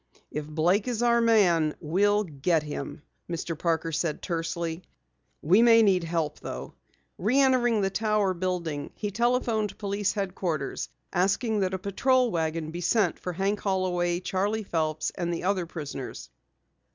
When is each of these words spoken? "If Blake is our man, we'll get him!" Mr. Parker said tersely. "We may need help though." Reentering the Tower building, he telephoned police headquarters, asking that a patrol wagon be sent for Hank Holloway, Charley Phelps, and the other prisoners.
"If 0.31 0.47
Blake 0.47 0.87
is 0.87 1.03
our 1.03 1.21
man, 1.21 1.75
we'll 1.79 2.23
get 2.23 2.63
him!" 2.63 3.03
Mr. 3.29 3.55
Parker 3.55 3.91
said 3.91 4.19
tersely. 4.23 4.81
"We 5.43 5.61
may 5.61 5.83
need 5.83 6.03
help 6.03 6.39
though." 6.39 6.73
Reentering 7.19 7.81
the 7.81 7.91
Tower 7.91 8.33
building, 8.33 8.89
he 8.95 9.11
telephoned 9.11 9.77
police 9.77 10.13
headquarters, 10.13 10.89
asking 11.13 11.59
that 11.59 11.75
a 11.75 11.77
patrol 11.77 12.31
wagon 12.31 12.71
be 12.71 12.81
sent 12.81 13.19
for 13.19 13.33
Hank 13.33 13.59
Holloway, 13.59 14.19
Charley 14.21 14.63
Phelps, 14.63 15.11
and 15.11 15.31
the 15.31 15.43
other 15.43 15.67
prisoners. 15.67 16.31